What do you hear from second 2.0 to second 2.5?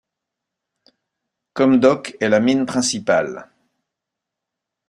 est la